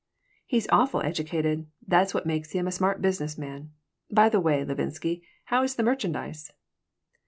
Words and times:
He's 0.47 0.67
awful 0.69 1.03
educated. 1.03 1.67
That's 1.87 2.11
what 2.11 2.25
makes 2.25 2.53
him 2.53 2.65
such 2.65 2.69
a 2.69 2.75
smart 2.77 3.03
business 3.03 3.37
man. 3.37 3.69
By 4.09 4.29
the 4.29 4.39
way, 4.39 4.65
Levinsky, 4.65 5.21
how 5.45 5.61
is 5.61 5.75
the 5.75 5.83
merchandise?" 5.83 6.51